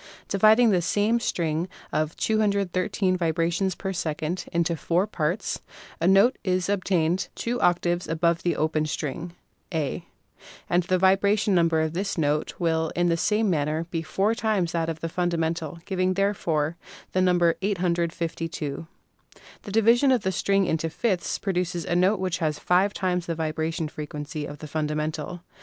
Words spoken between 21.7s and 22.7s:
a note which has